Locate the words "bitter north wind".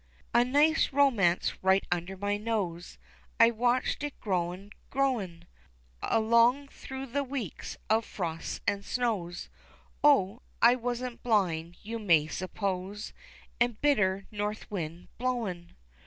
13.79-15.09